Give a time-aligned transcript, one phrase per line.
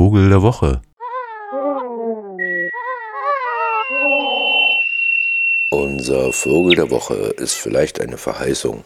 [0.00, 0.80] Vogel der Woche.
[5.70, 8.82] Unser Vogel der Woche ist vielleicht eine Verheißung.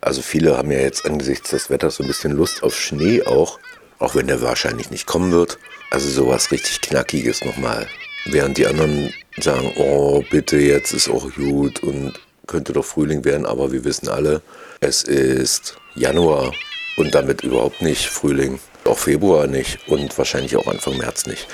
[0.00, 3.60] Also viele haben ja jetzt angesichts des Wetters so ein bisschen Lust auf Schnee auch,
[4.00, 5.56] auch wenn der wahrscheinlich nicht kommen wird.
[5.92, 7.86] Also sowas richtig Knackiges nochmal.
[8.24, 12.14] Während die anderen sagen, oh bitte, jetzt ist auch gut und
[12.48, 14.42] könnte doch Frühling werden, aber wir wissen alle,
[14.80, 16.52] es ist Januar
[16.96, 18.58] und damit überhaupt nicht Frühling,
[18.88, 21.46] auch Februar nicht und wahrscheinlich auch Anfang März nicht.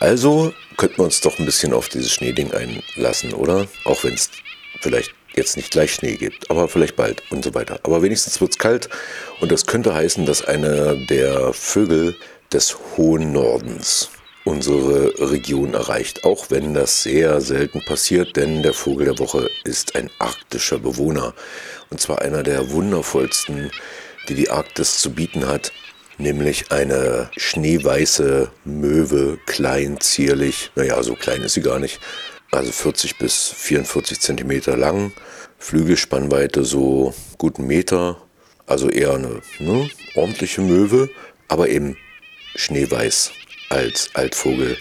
[0.00, 3.66] Also könnten wir uns doch ein bisschen auf dieses Schneeding einlassen, oder?
[3.84, 4.30] Auch wenn es
[4.80, 7.78] vielleicht jetzt nicht gleich Schnee gibt, aber vielleicht bald und so weiter.
[7.82, 8.88] Aber wenigstens wird es kalt
[9.40, 12.16] und das könnte heißen, dass einer der Vögel
[12.52, 14.10] des hohen Nordens
[14.44, 19.94] unsere Region erreicht, auch wenn das sehr selten passiert, denn der Vogel der Woche ist
[19.96, 21.34] ein arktischer Bewohner
[21.90, 23.70] und zwar einer der wundervollsten,
[24.28, 25.72] die die Arktis zu bieten hat,
[26.20, 32.00] nämlich eine schneeweiße Möwe, klein, zierlich, naja, so klein ist sie gar nicht,
[32.50, 35.12] also 40 bis 44 Zentimeter lang,
[35.58, 38.20] Flügelspannweite so guten Meter,
[38.66, 41.10] also eher eine ne, ordentliche Möwe,
[41.48, 41.96] aber eben
[42.54, 43.32] schneeweiß
[43.68, 44.76] als Altvogel.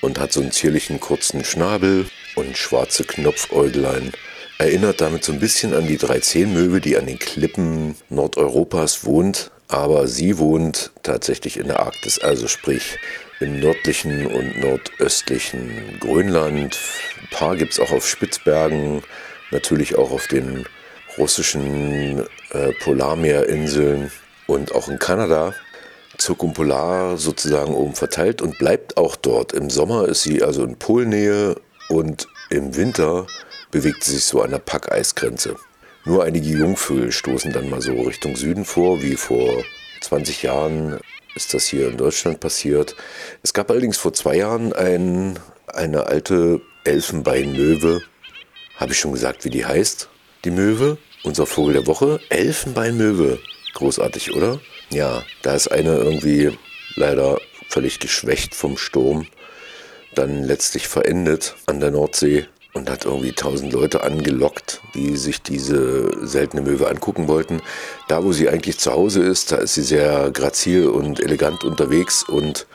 [0.00, 4.12] Und hat so einen zierlichen kurzen Schnabel und schwarze Knopfäuglein.
[4.58, 10.06] Erinnert damit so ein bisschen an die Dreizehnmöwe, die an den Klippen Nordeuropas wohnt, aber
[10.06, 12.98] sie wohnt tatsächlich in der Arktis, also sprich
[13.40, 16.78] im nördlichen und nordöstlichen Grönland.
[17.20, 19.02] Ein paar gibt es auch auf Spitzbergen,
[19.50, 20.66] natürlich auch auf den
[21.18, 24.10] russischen äh, Polarmeerinseln
[24.46, 25.54] und auch in Kanada
[26.18, 29.52] zirkumpolar sozusagen oben verteilt und bleibt auch dort.
[29.52, 31.56] Im Sommer ist sie also in Polnähe
[31.88, 33.26] und im Winter
[33.70, 35.56] bewegt sie sich so an der Packeisgrenze.
[36.06, 39.64] Nur einige Jungvögel stoßen dann mal so Richtung Süden vor, wie vor
[40.02, 41.00] 20 Jahren
[41.34, 42.94] ist das hier in Deutschland passiert.
[43.42, 48.02] Es gab allerdings vor zwei Jahren ein, eine alte Elfenbeinmöwe.
[48.76, 50.10] Habe ich schon gesagt, wie die heißt?
[50.44, 50.98] Die Möwe?
[51.22, 52.20] Unser Vogel der Woche?
[52.28, 53.38] Elfenbeinmöwe.
[53.72, 54.60] Großartig, oder?
[54.90, 56.56] Ja, da ist eine irgendwie
[56.96, 57.38] leider
[57.68, 59.26] völlig geschwächt vom Sturm,
[60.14, 66.26] dann letztlich verendet an der Nordsee und hat irgendwie tausend Leute angelockt, die sich diese
[66.26, 67.62] seltene Möwe angucken wollten.
[68.08, 72.24] Da, wo sie eigentlich zu Hause ist, da ist sie sehr grazil und elegant unterwegs
[72.24, 72.66] und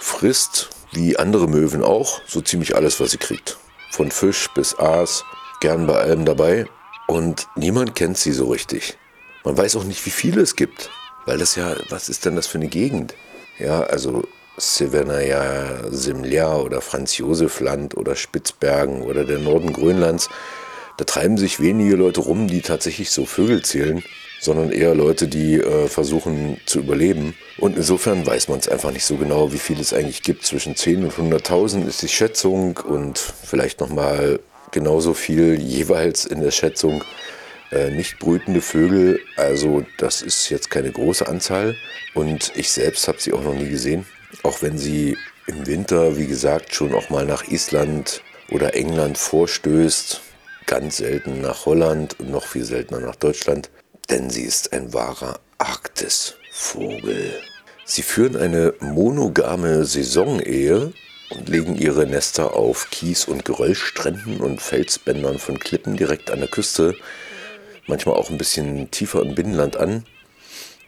[0.00, 3.58] frisst, wie andere Möwen auch, so ziemlich alles, was sie kriegt.
[3.90, 5.24] Von Fisch bis Aas,
[5.60, 6.66] gern bei allem dabei.
[7.06, 8.96] Und niemand kennt sie so richtig.
[9.44, 10.90] Man weiß auch nicht, wie viele es gibt.
[11.26, 13.14] Weil das ja, was ist denn das für eine Gegend?
[13.58, 14.24] Ja, also
[14.56, 20.28] Severnaja Simlia oder Franz Josef Land oder Spitzbergen oder der Norden Grönlands,
[20.96, 24.04] da treiben sich wenige Leute rum, die tatsächlich so Vögel zählen,
[24.40, 27.34] sondern eher Leute, die äh, versuchen zu überleben.
[27.58, 30.44] Und insofern weiß man es einfach nicht so genau, wie viel es eigentlich gibt.
[30.44, 34.38] Zwischen 10 und 100.000 ist die Schätzung und vielleicht nochmal
[34.70, 37.02] genauso viel jeweils in der Schätzung
[37.72, 39.18] äh, nicht brütende Vögel.
[39.36, 41.76] Also das ist jetzt keine große Anzahl
[42.14, 44.06] und ich selbst habe sie auch noch nie gesehen.
[44.42, 50.20] Auch wenn sie im Winter, wie gesagt, schon auch mal nach Island oder England vorstößt.
[50.66, 53.70] Ganz selten nach Holland und noch viel seltener nach Deutschland.
[54.10, 57.34] Denn sie ist ein wahrer Arktisvogel.
[57.84, 60.92] Sie führen eine monogame Saisonehe
[61.30, 66.48] und legen ihre Nester auf Kies- und Geröllstränden und Felsbändern von Klippen direkt an der
[66.48, 66.94] Küste
[67.86, 70.04] manchmal auch ein bisschen tiefer im Binnenland an.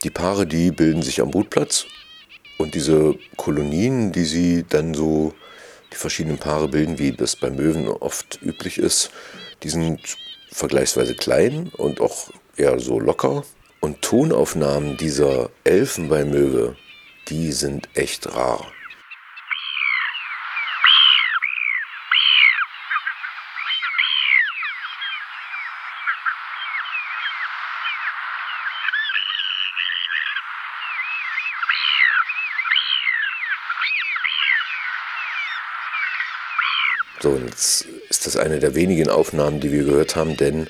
[0.02, 1.86] Die Paare, die bilden sich am Brutplatz
[2.58, 5.34] und diese Kolonien, die sie dann so,
[5.92, 9.10] die verschiedenen Paare bilden, wie das bei Möwen oft üblich ist,
[9.62, 10.00] die sind
[10.50, 13.44] vergleichsweise klein und auch eher so locker.
[13.80, 16.76] Und Tonaufnahmen dieser Elfenbeinmöwe,
[17.28, 18.66] die sind echt rar.
[37.20, 40.68] So, und jetzt ist das eine der wenigen Aufnahmen, die wir gehört haben, denn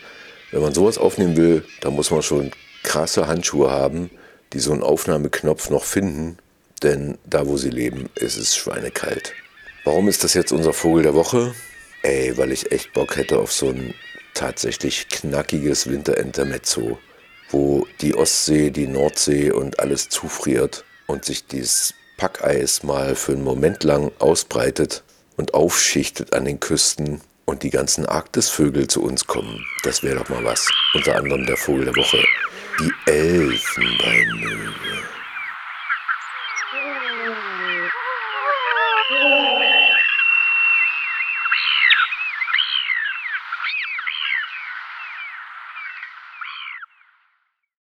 [0.53, 2.53] wenn man sowas aufnehmen will, dann muss man schon
[2.83, 4.11] krasse Handschuhe haben,
[4.53, 6.39] die so einen Aufnahmeknopf noch finden,
[6.83, 9.33] denn da, wo sie leben, ist es schweinekalt.
[9.85, 11.55] Warum ist das jetzt unser Vogel der Woche?
[12.03, 13.95] Ey, weil ich echt Bock hätte auf so ein
[14.35, 16.99] tatsächlich knackiges Winterintermezzo,
[17.51, 23.45] wo die Ostsee, die Nordsee und alles zufriert und sich dieses Packeis mal für einen
[23.45, 25.03] Moment lang ausbreitet
[25.37, 29.65] und aufschichtet an den Küsten und die ganzen Arktisvögel zu uns kommen.
[29.85, 30.69] Das wäre doch mal was.
[30.95, 32.23] Unter anderem der Vogel der Woche.
[32.81, 34.75] Die Elfenbeinmöwe.